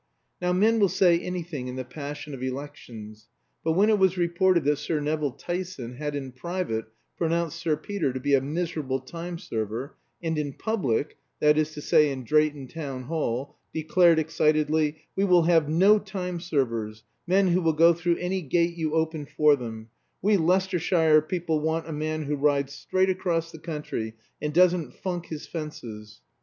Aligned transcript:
Now 0.41 0.51
men 0.51 0.79
will 0.79 0.89
say 0.89 1.19
anything 1.19 1.67
in 1.67 1.75
the 1.75 1.85
passion 1.85 2.33
of 2.33 2.41
elections; 2.41 3.29
but 3.63 3.73
when 3.73 3.87
it 3.91 3.99
was 3.99 4.17
reported 4.17 4.63
that 4.63 4.77
Mr. 4.79 4.99
Nevill 4.99 5.29
Tyson 5.33 5.97
had 5.97 6.15
in 6.15 6.31
private 6.31 6.85
pronounced 7.19 7.59
Sir 7.59 7.77
Peter 7.77 8.11
to 8.11 8.19
be 8.19 8.33
a 8.33 8.41
"miserable 8.41 8.99
time 8.99 9.37
server," 9.37 9.95
and 10.19 10.39
in 10.39 10.53
public 10.53 11.17
(that 11.39 11.55
is 11.55 11.73
to 11.73 11.81
say, 11.83 12.11
in 12.11 12.23
Drayton 12.23 12.67
Town 12.67 13.03
Hall) 13.03 13.55
declared 13.75 14.17
excitedly 14.17 15.03
"We 15.15 15.23
will 15.23 15.43
have 15.43 15.69
no 15.69 15.99
time 15.99 16.39
servers 16.39 17.03
men 17.27 17.49
who 17.49 17.61
will 17.61 17.73
go 17.73 17.93
through 17.93 18.17
any 18.17 18.41
gate 18.41 18.75
you 18.75 18.95
open 18.95 19.27
for 19.27 19.55
them 19.55 19.89
we 20.19 20.35
Leicestershire 20.35 21.21
people 21.21 21.59
want 21.59 21.87
a 21.87 21.93
man 21.93 22.23
who 22.23 22.35
rides 22.35 22.73
straight 22.73 23.11
across 23.11 23.55
country, 23.59 24.15
and 24.41 24.51
doesn't 24.51 24.95
funk 24.95 25.27
his 25.27 25.45
fences!" 25.45 26.21